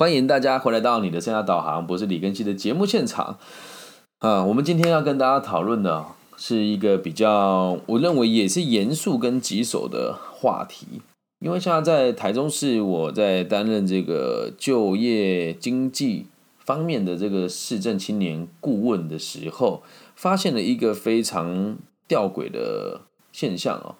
[0.00, 3.36] 欢迎大家回来到你的生涯导航，我是李根熙的节目现场
[4.20, 4.42] 啊。
[4.46, 6.06] 我们今天要跟大家讨论的
[6.38, 11.02] 是一个比较，我认为也是严肃跟棘手的话题。
[11.40, 16.24] 因为现在在台中市，我在担任这个就业经济
[16.64, 19.82] 方面的这个市政青年顾问的时候，
[20.14, 21.76] 发现了一个非常
[22.08, 23.96] 吊诡的现象哦。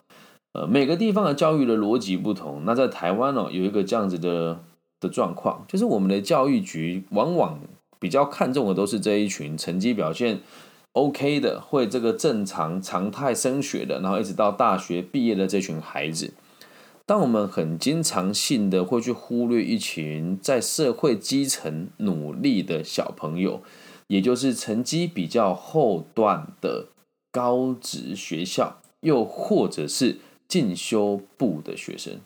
[0.53, 2.63] 呃，每个地方的教育的逻辑不同。
[2.65, 4.61] 那在台湾哦，有一个这样子的。
[5.01, 7.59] 的状况就是，我们的教育局往往
[7.99, 10.39] 比较看重的都是这一群成绩表现
[10.93, 16.33] OK 的，会这个正常常态升学的，然后一直到大学毕业的这群孩子。
[17.05, 23.61] 当我们很经常性的会去忽略一群在社会基层努力的小朋友，
[24.07, 26.87] 也就是成绩比较后段的
[27.31, 32.19] 高职学校，又或者是进修部的学生，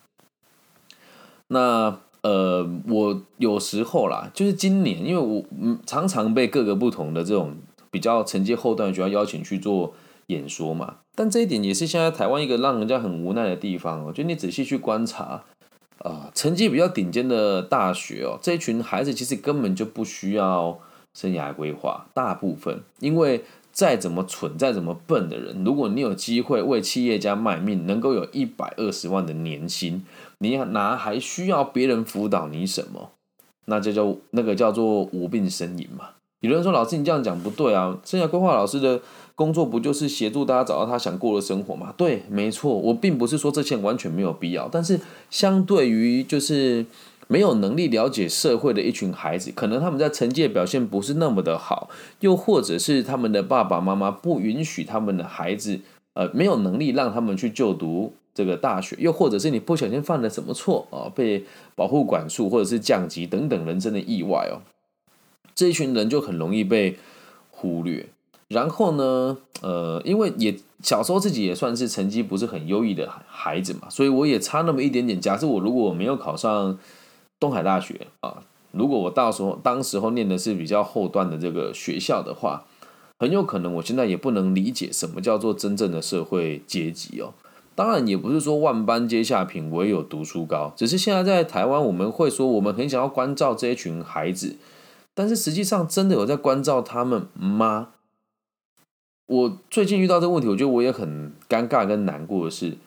[1.47, 2.01] 那。
[2.25, 5.43] 呃，我有时候啦，就是今年，因为我
[5.85, 7.55] 常常被各个不同的这种
[7.91, 9.93] 比较承接后段的学校邀请去做
[10.25, 10.95] 演说嘛。
[11.13, 14.11] 但这一点也是现在台湾一个让人家很无奈的地方哦。
[14.11, 15.43] 就你仔细去观察
[15.99, 20.79] 啊，成绩比较顶尖的大学哦，这一群孩子其实根本就不需要
[21.13, 23.43] 生涯规划，大部分因为
[23.75, 30.05] 再怎么蠢、再怎么笨的人，如果你有机会为企业家卖命，能够有一百二十万的年薪。
[30.37, 33.11] 你哪还需要别人辅导你什么？
[33.65, 36.11] 那就叫那个叫做无病呻吟嘛。
[36.39, 39.01] 有人说老师你这样讲不对啊，生涯规划老师的
[39.33, 41.93] 工作不就是协助大家找到他想过的生活吗？
[41.97, 46.85] 对，没错，我并不是说这些完全没有必要，但是相对于就是
[47.27, 55.79] 没有能力了解社会的一群孩子，可能他们在成绩表现不是那么的好，又或者是他们的爸爸妈妈不允许他们的孩子，
[56.13, 58.13] 呃，没有能力让他们去就读。
[58.35, 64.59] 这个大学，又或者是你不小心犯了什么错啊，被保护管束，或者是降级等等人生的意外哦，
[65.55, 66.97] 这一群人就很容易被
[67.49, 68.07] 忽略。
[68.49, 75.21] 然后呢，呃，因为也小时候自己也算是成绩不是很优异的孩子嘛，所以我也差那么一点点。
[75.21, 76.77] 假设我如果没有考上
[77.39, 82.65] 东海大学啊，如果我到时候当时候念的是比较后段的这个学校的话，
[83.19, 87.33] 很有可能我现在也不能理解什么叫做真正的社会阶级哦。
[87.75, 90.71] 当然也不是说万般皆下品，唯有读书高。
[90.77, 94.55] 只是现在在台湾，我们会说我们很想要关照这一群孩子，
[95.13, 97.89] 但是实际上真的有在关照他们吗？
[99.27, 102.77] 我最近遇到这个问题，我觉得我也很尴尬跟难过的是，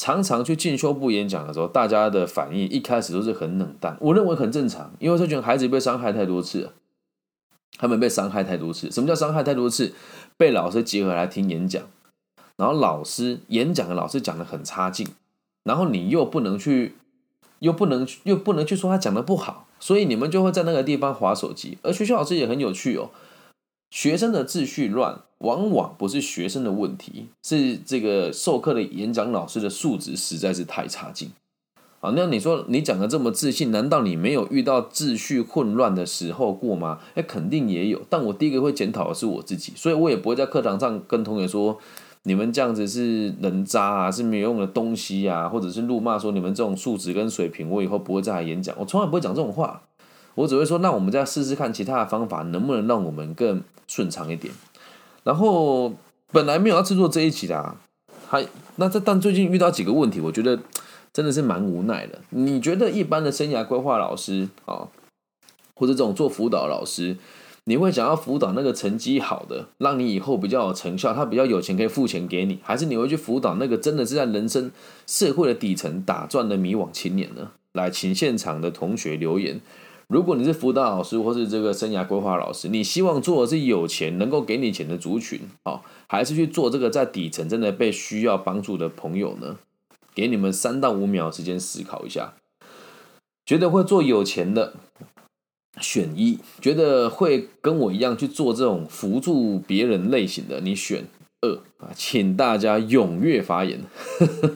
[0.00, 3.98] 常常去进修部演讲的时候，大家的反应一开始都是很冷淡。
[4.00, 6.70] 我认为很正常，因为这群孩子被伤害太多次，
[7.76, 8.90] 他们被伤害太多次。
[8.90, 9.92] 什么叫伤害太多次？
[10.38, 11.82] 被老师集合来听演讲。
[12.56, 15.06] 然后老师演讲的老师讲的很差劲，
[15.64, 16.94] 然后你又不能去，
[17.58, 21.76] 又不能又不能去说他讲的不好，所以你们就会在那个地方划手机。
[21.82, 23.10] 而学校老师也很有趣哦，
[23.90, 31.30] 学生的秩序乱，往往不是学生的问题，是这个授课的演讲老师的素质实在是太差劲
[32.00, 32.12] 啊。
[32.14, 37.00] 那你说你讲的这么自信，难道你没有遇到秩序混乱的时候过吗？
[37.14, 38.00] 哎，肯定也有。
[38.08, 41.78] 但我第一个会检讨的是我自己，所以我也不会在课堂上跟同学说。
[42.24, 48.76] 你们这样子是人渣啊，是没有用的东西啊，或者是怒骂说你们这种素质跟水平，我以后不会再来演讲。
[48.78, 49.84] 我从来不会讲这种话，
[50.40, 54.52] 我只会说，那我们再试试看其他的方法，能不能让我们更顺畅一点。
[55.22, 55.92] 然后
[56.32, 57.76] 本来没有要制作这一期的，
[58.26, 58.46] 还
[58.76, 60.58] 那这但最近遇到几个问题，我觉得
[61.12, 62.20] 真的是蛮无奈的。
[62.30, 64.88] 你觉得一般的生涯规划老师啊，
[65.74, 67.18] 或者这种做辅导老师？
[67.64, 74.72] 你会想要辅导那个成绩好的，让你以后比较有成效，他比较有钱可以付钱给你，还是你会去辅导那个真的是在人生
[75.06, 77.52] 社会的底层打转的迷惘青年呢？
[77.72, 79.60] 来，请现场的同学留言。
[80.10, 89.56] 如果你是辅导老师或是这个生涯规划老师，你希望做的是有钱能够给你钱的族群，哦，还是去做这个在底层真的被需要帮助的朋友呢？
[90.12, 92.34] 给你们三到五秒时间思考一下，
[93.46, 94.74] 觉得会做有钱的。
[95.80, 101.04] 选一，觉得会跟我一样去做这种辅助别人类型的，你选
[101.40, 103.80] 二啊，请大家踊跃发言。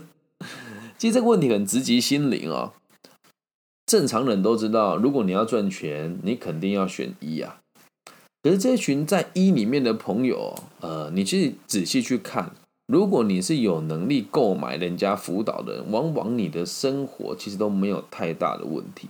[0.99, 2.73] 其实这个问题很直击心灵啊，
[3.95, 7.61] 正常人都知道，如果你要赚钱，你肯定要选一啊。
[8.43, 12.51] 可是这群在一里面的朋友，呃，你去仔细去看，
[12.89, 19.07] 如果你是有能力购买人家辅导的人，往往你的生活其实都没有太大的问题。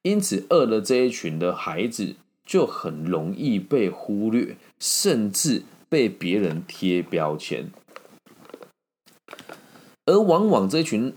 [0.00, 2.14] 因此，二的这一群的孩子
[2.46, 7.70] 就很容易被忽略，甚至被别人贴标签。
[10.06, 11.12] 而往往这群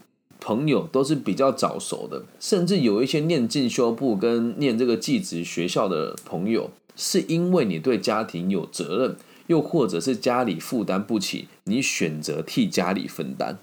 [0.47, 9.17] 朋友都是比较早熟的，甚至有一些念进修部跟念这个技职学校的朋友，是因为你对家庭有责任，
[9.47, 13.59] 又或者是家里负担不起，你选择替家里分担。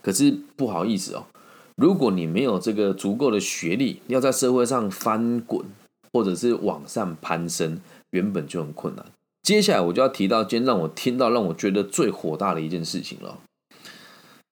[0.00, 1.26] 可是不好意思哦，
[1.76, 5.66] 如果你没有这个足够的学历，要在社会上翻滚，
[6.14, 7.78] 或者是往上攀升，
[8.12, 9.04] 原本就很困难。
[9.42, 13.38] 接下来我就要提到今天让我听到让我觉得最火大的一件事情了。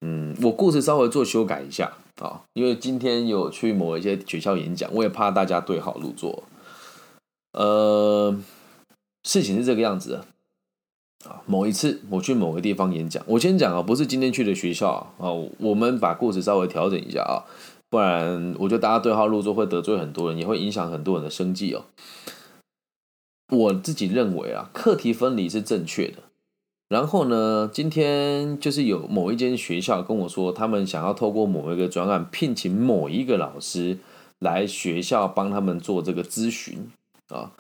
[0.07, 1.91] 嗯，我故事稍微做修改一下
[2.21, 6.45] 啊，因为今天有去某一些学校演讲，我也怕大家对号入座。
[7.53, 8.39] 呃，
[9.23, 10.27] 事情是这个样子的
[11.27, 11.41] 啊。
[11.47, 15.33] 某一次我去某个地方演讲，我先讲啊，不是今天去的学校啊。
[15.59, 17.49] 我们把故事稍微调整一下啊，
[17.89, 21.87] 不然我觉得大家对号入座会得罪很多人，也会影响很多人的生计哦。
[23.49, 26.19] 我自己认为啊，课题分离是正确的。
[26.95, 33.99] 然后呢，今天就是有某一间学校跟我说，他们想要透过某一个专案聘请某一个老师
[34.39, 36.89] 来学校帮他们做这个咨询
[37.31, 37.51] 啊。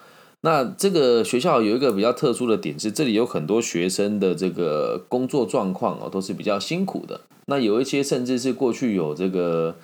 [0.42, 7.22] 那这个学校有一个比较特殊的点是，这里有很多学生的这个工作状况哦，都是比较辛苦的。
[7.46, 9.74] 那有一些甚至是过去有这个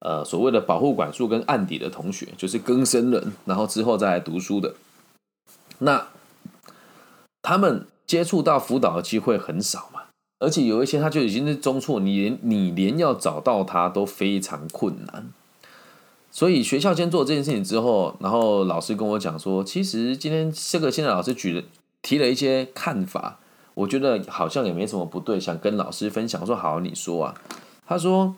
[0.00, 4.74] 呃所谓的保护管束跟案底的同学，就是更生人，然后之后再来读书的。
[5.78, 6.08] 那
[7.40, 10.00] 他们接触到辅导的机会很少嘛，
[10.40, 15.30] 而且有一些他就已经是中辍，你连你连要找到他都非常困难。
[16.32, 21.62] 所以学校先做这件事情之后，然后老师跟我讲说，其实今天这个现在老师举了
[22.02, 23.38] 提了一些看法，
[23.74, 26.44] 我觉得好像也没什么不对，想跟老师分享。
[26.44, 27.40] 说好，你说啊。
[27.86, 28.34] 他说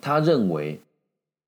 [0.00, 0.80] 他认为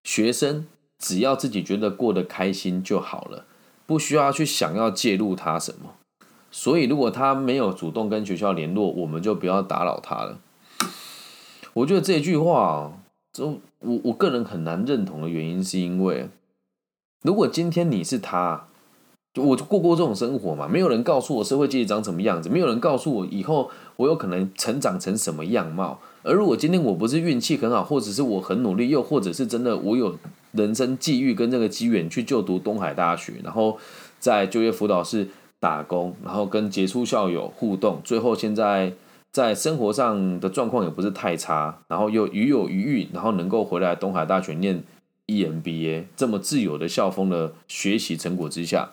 [0.05, 3.47] 学生只要自己觉得过得开心就好了。
[3.85, 5.95] 不需要去想要介入他什么，
[6.59, 10.39] 所以如果他没有主动跟学校联络，我们就不要打扰他了。
[11.75, 12.91] 我觉得这句话，
[13.31, 16.31] 就我我个人很难认同的原因，是因为
[17.23, 18.69] 如果今天你是他，
[19.35, 26.01] 就我就过过这种生活嘛，没有人告诉我社会阶级长什么样子，没有人告诉我以后我有可能成长成什么样貌。
[26.23, 30.19] 而如果今天我不是运气很好，或者是我很努力，又或者是真的我有。
[30.53, 33.77] 人生际遇跟这个机缘去就读东海大学，然后
[34.19, 35.29] 在就业辅导室
[35.61, 38.93] 打工，然后跟杰出校友互动，最后现在
[39.33, 44.83] 在生活上的状况也不是太差，然后又与有余裕，然后能够回来东海大学念
[45.27, 48.91] EMBA，这么自由的校风的学习成果之下，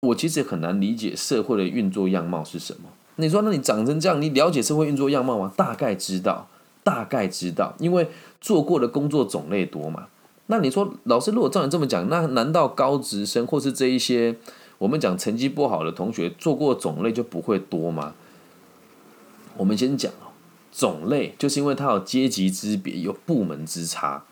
[0.00, 2.88] 我其实很难理解社会的运作样貌是什么。
[3.16, 5.52] 你说，那你长成这样，你了解社会运作样貌吗？
[5.56, 6.48] 大概知道，
[6.82, 8.08] 大概知道，因为
[8.40, 10.08] 做过的工作种类多嘛。
[10.46, 14.36] 那你说，老师如果照你这么讲，那难道高职生或是这一些
[14.82, 18.14] 我们讲成绩不好的同学做过种类就不会多吗？
[19.56, 20.34] 我们先讲哦，
[20.72, 24.24] 种类就是因为它有阶级之别，有部门之差。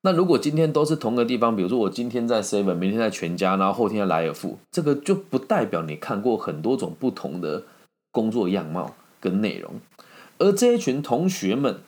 [0.00, 7.64] 那如果今天都是同个地方，比如说我今天在 seven，明天在全家，然后后天在莱尔富，这个就不代表你看过很多种不同的
[8.10, 9.74] 工作样貌跟内容。
[10.38, 11.80] 而这一群同学们，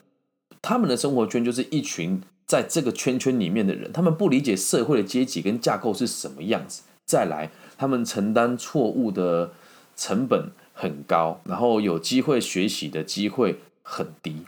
[0.61, 2.21] 他们的生活圈就是一群。
[2.45, 6.83] 在这个圈圈里面的人，他们不理解社会的阶级跟架构是什么样子。
[7.07, 9.51] 再来，他们承担错误的
[9.95, 14.43] 成本很高，然后有机会学习的机会很低。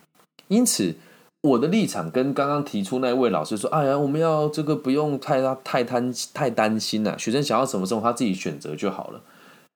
[0.50, 0.95] 因此，
[1.41, 9.22] 我的立场跟刚刚提出那位老师说：“哎呀，我们要这个不用太太担太担心了，学生想要什么时候，他自己选择就好了。”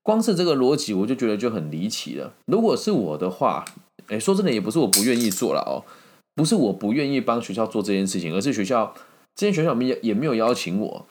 [0.04, 2.34] 光是这个逻辑，我就觉得就很离奇了。
[2.48, 3.64] 如果是我的话，
[4.08, 5.88] 哎，说真的，也不是我不愿意做了哦。
[6.36, 8.94] 不是我不愿意帮学校做这件事情，而是学校
[9.34, 11.06] 这间学校也也没有邀请我。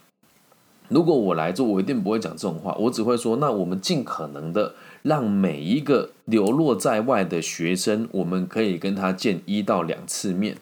[0.93, 2.77] 如果我来做，我一定不会讲这种话。
[2.79, 10.59] 我只会说，那我们尽可能的让每一个流落在外的学生，我们可以跟他见一到两次面。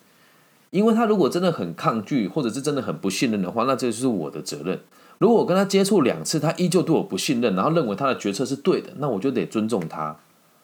[0.70, 4.80] 因为他如果真的很抗拒，或者是真的很不信任的话，那这就是我的责任。
[5.18, 10.16] 如果我跟他接触两次，他依旧对我不信任，然后认为他的决策是对的，那我就得尊重他。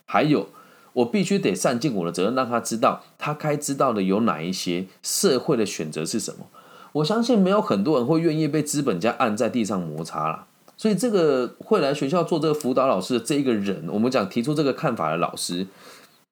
[0.05, 0.49] 还有。
[0.97, 6.47] 我必须得善尽我的责任，让他知道他该知道的有哪一些，社会的选择是什么。
[6.97, 10.47] 我相信没有很多人会愿意被资本家按在地上摩擦了。
[10.79, 15.67] 所以，这个会来学校做这个辅导老师的这一个人，我们讲提出这个看法的老师，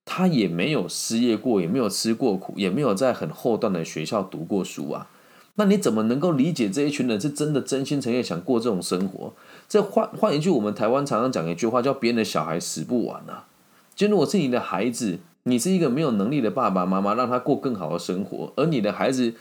[0.04, 5.09] 他也没有失业过，也没有吃过苦，也没有在很后段的学校读过书啊。
[5.56, 9.33] 那你怎么能够理解这一群人是真的真心诚意想过这种生活？
[9.68, 13.47] 这换换一句，我们台湾常常讲一句话，叫“别人的小孩死不完”啊。
[13.94, 19.35] 今天我是你的孩子，你是一个没有能力的爸爸妈妈，让他过更好的生活，而你的孩子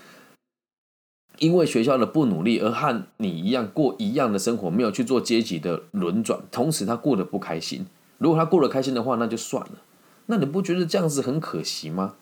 [1.40, 7.86] 因为学校的不努力而和你一样过一样的生活，没有去做阶级的轮转，同时他过得不开心。
[8.18, 9.72] 如果他过得开心的话，那就算了。
[10.28, 12.16] 那你不觉得这样子很可惜吗？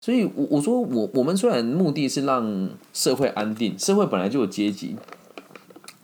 [0.00, 4.94] 所以，我我说我我们虽然目的是让社会安定，社会本来就有阶级，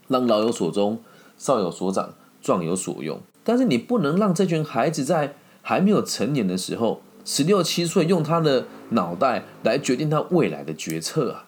[0.09, 0.99] 让老有所终，
[1.37, 11.44] 少有所长，壮有所用，但是你不能让这群孩子在还没有成年的时候，十六七岁用他的脑袋来决定他未来的决策啊。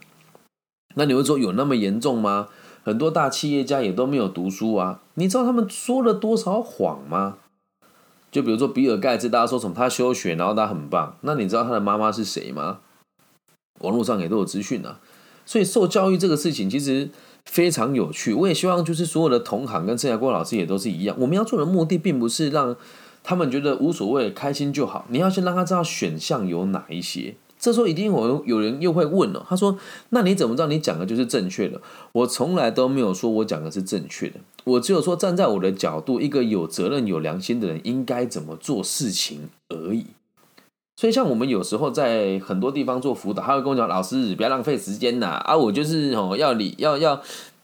[0.97, 2.47] 那你会说有那么严重吗？
[2.83, 7.37] 很多大企业家也都没有读书啊，你知道他们说了多少谎吗？
[8.31, 11.17] 就比如说比尔盖茨，大家说什么他休学，然后他很棒。
[11.21, 12.79] 那你知道他的妈妈是谁吗？
[13.81, 14.99] 网络上也都有资讯啊。
[15.45, 17.09] 所以受教育这个事情其实
[17.45, 18.33] 非常有趣。
[18.33, 21.15] 我也希望就是所有的同行跟郑亚国老师也都是一样。
[21.19, 22.75] 我们要做的目的并不是让
[23.23, 25.05] 他们觉得无所谓、开心就好。
[25.09, 27.35] 你要先让他知道选项有哪一些。
[27.59, 29.77] 这时候一定有有人又会问了，他说
[30.09, 31.81] ：“那你怎么知道你讲的就是正确的？”
[32.13, 40.05] 我从来都没有说我讲的是正确的，我只有说站在我的角度，一个有责任、有良心的人应该怎么做事情而已。
[40.95, 45.25] 所以，像我们有时候在很多地方做辅导，他会跟我讲：“老师，不要浪费时间呐！
[45.43, 47.19] 啊，我就是哦，要你要要，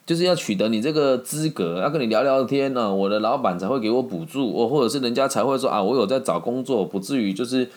[0.08, 7.70] 就是要取得你这个资格，要跟你聊聊天呢，我的老板才会给我补助，我或者是人家才会说啊，我有在找工作，不至于就是。”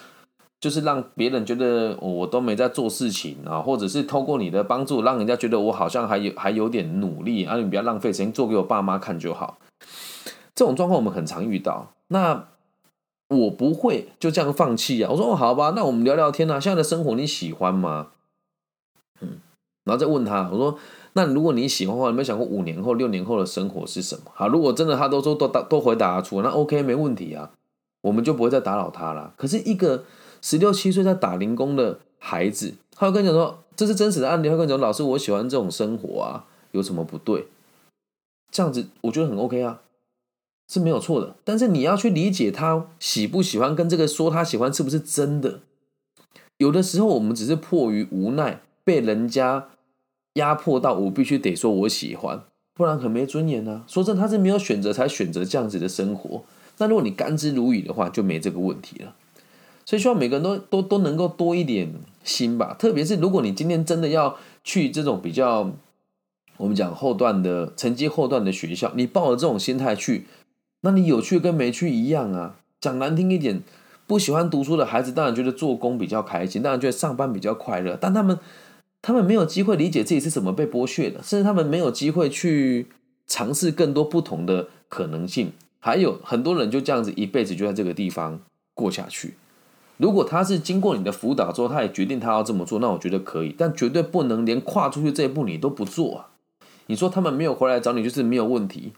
[0.59, 9.59] 就是让别人觉得我都没在做事情啊，或者是透过你的帮助，让人家觉得我好像还有还有点努力啊，你不要浪费时间做给我爸妈看就好。
[10.55, 11.93] 这种状况我们很常遇到。
[12.09, 12.49] 那
[13.29, 15.11] 我不会就这样放弃啊。
[15.13, 16.59] 我说哦，好吧，那我们聊聊天啊。
[16.59, 18.09] 现在的生活你喜欢吗？
[19.21, 19.39] 嗯，
[19.85, 20.79] 然后再问他，我说
[21.13, 24.23] 那如果你喜欢的话，有没有想过五年后、六年后的生活是什么？
[24.35, 27.51] 好，如果真的他都说都答都回答出，那 OK 没问题啊，
[28.01, 29.35] 我们就不会再打扰他了。
[29.37, 30.05] 可是一个。
[30.41, 34.49] 十六七岁在打零工的孩子，他会跟你讲说这是真实的案例。
[34.49, 37.47] 他会跟你讲老师，我喜欢这种生活啊，有什么不对？
[38.51, 39.83] 这样子我觉得很 OK 啊，
[40.69, 41.37] 是没有错的。
[41.45, 45.61] 但是你要去理解他喜不喜欢，跟这个说他喜欢是不是真的？
[46.59, 49.69] 有的时候我们只是迫于无奈，被人家
[50.35, 53.85] 压迫到，我必须得说我喜欢，不然很没尊严啊。
[53.87, 56.45] 说真，他是没有选择才选择这样子的生活。
[56.79, 59.15] 那如果你甘之如饴的话，就没这个问题了。
[59.87, 61.91] 所以希望每个人都都都能够多一点
[62.25, 65.71] 心吧，特别是如果你今天真的要去这种比较，
[66.57, 70.27] 我们讲后段的成绩后段的学校，你抱着这种心态去，
[70.81, 72.57] 那你有去跟没去一样啊。
[72.81, 73.63] 讲难听一点，
[74.09, 78.39] 不喜欢读书的孩子当然觉得做工比较开心，当然觉得上班比较快乐，但他们
[79.01, 82.89] 他们没有机会理解自己是怎么被剥削的，甚至他们没有机会去
[83.29, 85.53] 尝试更多不同的可能性。
[85.79, 88.41] 还有很多人就这样子一辈子就在这个地方
[88.75, 89.35] 过下去。
[89.99, 96.29] 如果他是经过你的辅导之后，他也决定他要这么做，那我觉得可以，但绝对不能连跨出去这一步你都不做啊！
[96.87, 98.93] 你说他们没有回来找你就是没有问题，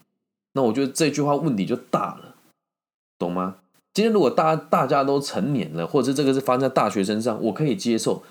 [0.55, 2.35] 那我觉得这句话问题就大了，
[3.19, 3.57] 懂吗？
[3.95, 8.23] 今天如果大家大家都成年了，或者是这个是发生在大学身上，我可以接受，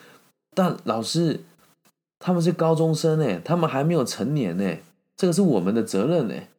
[0.54, 1.42] 但老师
[2.20, 4.78] 他们是高中生哎，他们还没有成年呢，
[5.16, 6.50] 这个是我们的责任哎。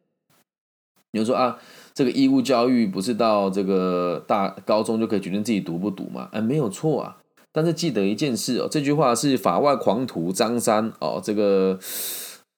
[1.11, 1.59] 你说啊？
[1.93, 6.29] 这个义务教育不是到这个大高中就可以决定自己读不读吗？
[6.31, 7.17] 哎，没有错啊。
[7.51, 11.79] 但是记得一件事哦，这句话是法外狂徒张三哦，这个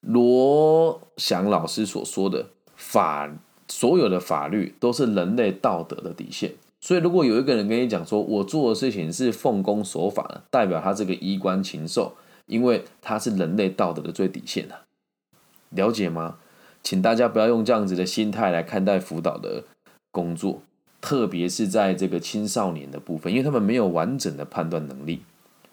[0.02, 3.32] 罗翔老师所说的法，
[3.68, 6.52] 所有的法律都是人类道德的底线。
[6.82, 12.14] 所以，如果有一个人跟你讲说，我做的事情是奉公守法的，代表他这个衣冠禽兽，
[12.48, 14.82] 因为他是人类道德的最底线啊。
[15.70, 16.38] 了解吗？
[16.84, 19.64] 请大家不要用这样子的心态来看待辅导的
[20.12, 20.62] 工作，
[21.00, 25.22] 特别是在这个青少年的部分，因为他们没有完整的判断能力，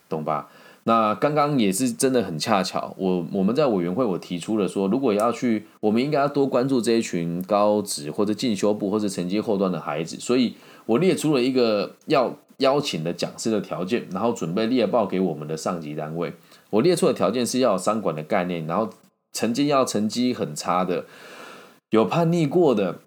[0.08, 0.48] 懂吧？
[0.84, 10.54] 那刚刚也是真的很恰巧，我我们在委员会我提出了说，如果要去，我们应该要多关注这一群高职或者进修部或者成绩后段的孩子，所以
[10.86, 16.32] 我列出了一个要邀请的讲师的条件，然后准备列报给我们的上级单位。
[16.70, 18.90] 我列出的条件是要有三管的概念，然后。
[19.32, 21.06] 成绩要成绩很差的，
[21.90, 23.00] 有叛逆过的，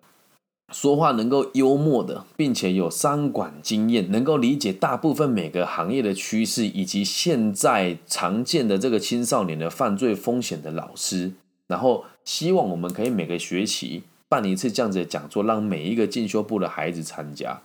[0.72, 11.34] 说话能够幽默的，并且有商管经验，能够理解大部分每个行业的趋势以及现在常见的这个青少年的犯罪风险的老师。
[11.68, 17.62] 然后希望我们可以每个学期办一次这样子的讲座，让每一个进修部的孩子参加。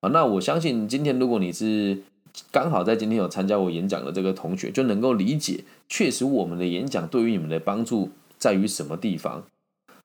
[0.00, 2.02] 啊，那我相信今天如果你是。
[2.50, 9.44] 刚好在今天有参加我演讲的这个同学就能够理解，确实我们的演讲对于你们的帮助在于什么地方。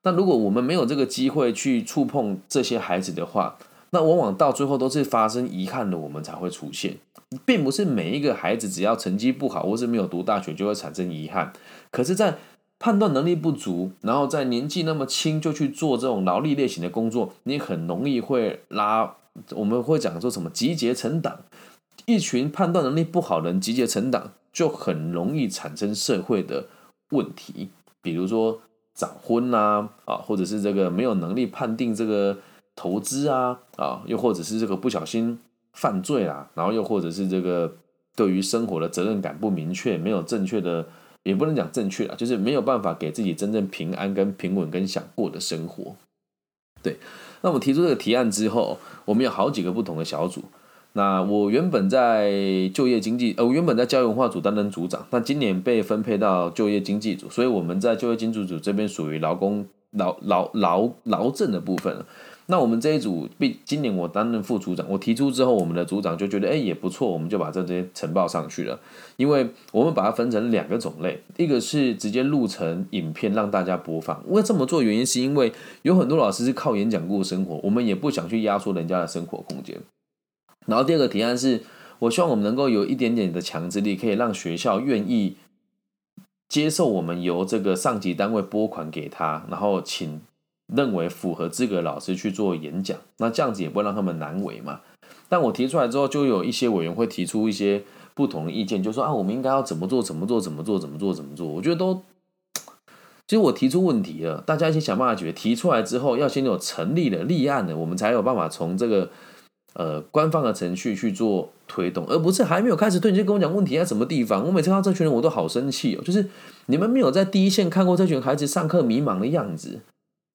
[0.02, 3.56] 那如果我们没有这个机会去触碰这些孩子的话，
[3.90, 6.96] 那往往到最后都是发生遗憾的，我们才会出现，
[7.44, 11.52] 并不是每一个孩子只要成绩不好或是没有读大学就会产生遗憾。
[11.90, 12.36] 可是，在
[12.78, 19.14] 判断能力不足，然后在年纪那么轻就去做这种劳力类型的工作，你很容易会拉，
[19.52, 21.38] 我们会讲说什么集结成党。
[22.06, 26.66] 一群判断能力不好的人集结成党，就很容易产生社会的
[27.10, 27.70] 问题，
[28.02, 28.60] 比如说
[28.92, 32.38] 早婚呐，啊，或者是这个没有能力判定这个
[32.76, 35.38] 投资啊，啊，又或者是这个不小心
[35.72, 37.76] 犯罪啦，然后又或者是这个
[38.14, 40.86] 对于生活的责任感不明确，没有正确的，
[41.22, 45.96] 也不能讲正确啊，就是没有办法给自己真正平安跟平稳跟想过的生活。
[46.82, 46.98] 对，
[47.40, 50.42] 那我们提出这个提案之后，我们有好几个不同的小组。
[50.96, 52.30] 那我原本在
[52.72, 62.04] 就业经济，呃，我原本在教育文化组担任组长，但今年被分配到就业经济组，所以我们在就业经济组这边属于劳工劳劳劳劳政的部分
[62.46, 68.78] 那我们这一组，毕今年我担任副组长，我提出之后，我们的组长就觉得，哎，也不错，我们就把这些呈报上去了。
[69.16, 74.22] 因为我们把它分成两个种类，一个是直接录成影片让大家播放。
[74.28, 79.80] 为这么做原因是因为有很多老师是靠演讲过生活，我们也不想去压缩人家的生活空间。
[80.66, 81.62] 然后第二个提案是，
[81.98, 85.36] 我希望我们能够有一点点的强制力，可以让学校愿意
[86.48, 90.20] 接受我们由这个上级单位拨款给他，然后请
[90.66, 92.96] 认为符合资格的老师去做演讲。
[93.18, 94.80] 那这样子也不会让他们难为嘛。
[95.28, 97.82] 但我提出来之后，就有一些委员会提出一些
[98.14, 100.02] 不同的意见，就说啊，我们应该要怎么做？
[100.02, 100.40] 怎么做？
[100.40, 100.78] 怎么做？
[100.78, 101.12] 怎么做？
[101.12, 101.46] 怎么做？
[101.46, 102.02] 我觉得都，
[103.26, 105.32] 其实我提出问题了，大家一起想办法解决。
[105.32, 109.10] 提出来之后，要先有成立的立案的，我们才有办法从这个。
[109.74, 114.46] 呃，官方的程序去做推动，而不是还没有开始推你就跟我讲问题在什么地方。
[114.46, 116.02] 我每次看到这群人，我都好生气哦。
[116.04, 116.24] 就是
[116.66, 119.80] 你们没有在第一线看过这群孩子上课迷茫的样子，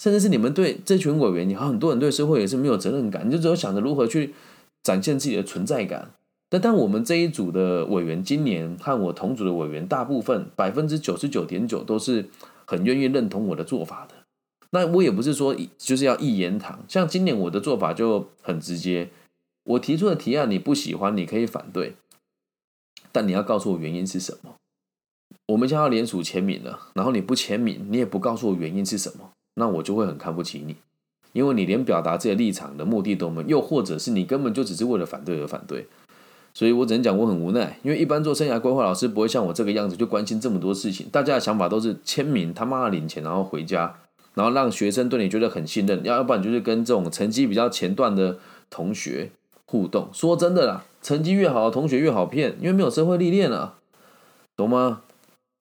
[0.03, 4.33] 甚至是你们对这群委员，你很多人对社会也是没有责任感，你就只有想着如何去
[4.83, 6.11] 展现自己的存在感。
[6.49, 12.25] 但但我们这一组的委员，今年和我同组的委员，大部分百分之九十九点九都是
[12.65, 14.15] 很愿意认同我的做法的。
[14.71, 19.07] 那我也不是说就是要一言堂，像今年我的做法就很直接。
[19.69, 21.95] 我提出的提案你不喜欢，你可以反对，
[23.11, 24.55] 但你要告诉我原因是什么。
[25.49, 30.75] 我们将要联署签名了，然后你不签名，你也不告诉我原因是什么，那我就会很看不起你，
[31.33, 35.87] 因为你连表达自己的立场的目的都没有，又或者是你根本就只是为了反对而反对。
[36.55, 43.99] 所以我只能讲我很无奈，因为一般做生涯规划老师不会像我这个样子就关心这么多事情，大家的想法都是签名他妈领钱然后回家，
[44.33, 48.39] 然后让学生对你觉得很信任，要要不然就是跟这种成绩比较前段的
[48.71, 49.29] 同学。
[49.69, 53.75] 互动，说真的啦，成绩越好的同学越好骗，因为没有社会历练啊，
[54.57, 55.01] 懂吗？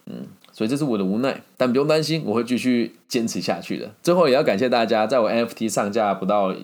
[0.07, 3.91] 嗯，所以这是我的无奈，但不用担心，我会继续坚持下去的。
[4.03, 6.55] 最后也要感谢大家，在我 NFT 上架不到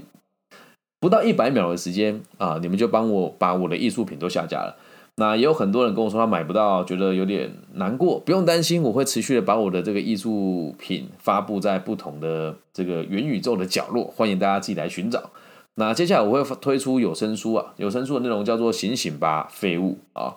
[0.99, 4.77] 不到一百秒的时间啊，你们就帮我把我的艺术品都下架了。
[5.17, 15.31] 那也有很多人跟我说他买不到，觉得有点难过，不用担心，我会持续的把我的这个艺术品发布在不同的这个元宇宙的角落，欢迎大家自己来寻找。
[15.77, 20.37] 那接下来我会推出有声书啊，有声书的内容叫做《醒醒吧，废物》啊，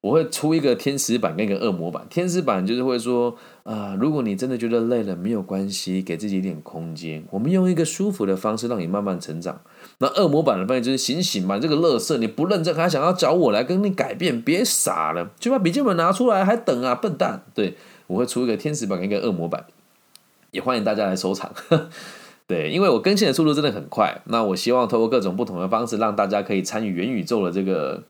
[0.00, 2.06] 我会出一个天使版跟一个恶魔版。
[2.08, 9.60] 天使版就是会说啊，如果你真的觉得累了，没有关系，给自己一点空间，我们用一个舒服的方式让你慢慢成长。
[9.98, 17.42] 那恶魔版的翻译就是醒醒吧，这个乐色你不认真，还想要找我来跟你改变，别傻了，就把笔记本拿出来，还等啊，笨蛋！
[17.52, 19.64] 对我会出一个天使版跟一个恶魔版，
[20.52, 21.52] 也欢迎大家来收藏。
[22.46, 28.02] 对，因为我更新的速度真的很快，那我希望通过各种不同的方式，让大家可以参与元宇宙的这个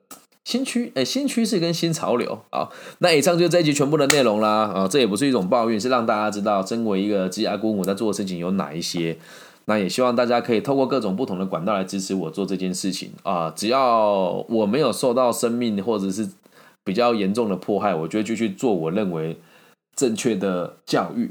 [0.45, 2.68] 新趋诶新趋势跟新潮流啊。
[2.99, 9.16] 那以上就是这一集全部的内容啦啊，这也不是一种抱怨，是让大家知道身为一个职业姑母在做的事情有哪一些。
[9.66, 13.53] 那也希望大家可以透过各种不同的管道来支持我做这件事情啊。
[13.55, 16.29] 只要我没有受到生命或者是
[16.83, 19.38] 比较严重的迫害，我就会继续做我认为
[19.95, 21.31] 正确的教育。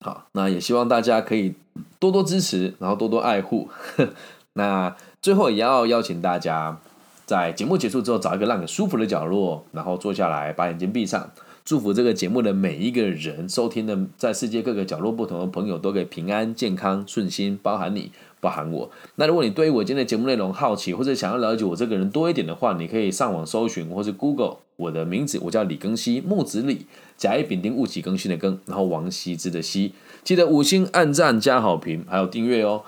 [0.00, 1.54] 好，那也希望大家可以
[1.98, 3.68] 多多支持，然后多多爱护。
[4.54, 6.78] 那最后也要邀请大家，
[7.26, 11.30] 在节目结束之后找一个让你舒服的角落，然后坐下来，把眼睛闭上，
[11.64, 18.10] 祝福这个节目的每一个人收听的，在世界各个角落不同的朋友都可以平安、健康、顺心，包含你。
[18.42, 18.90] 包含我。
[19.16, 26.86] 那如果你对于我今天的节目内容好奇，或者想要了解我这个人多一点的话，你可以上网搜寻，或是 Google 我的名字，我叫李庚希，木子李，
[27.20, 29.92] 甲乙丙丁戊己庚辛的庚，然后王羲之的羲，
[30.24, 32.82] 记得五星按赞加好评，还有订阅哦。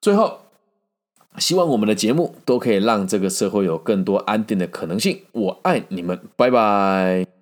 [0.00, 0.40] 最后，
[1.38, 5.20] 希望我们的节目都可以让这个社会有更多安定的可能性。
[5.30, 7.35] 我爱你们，拜拜。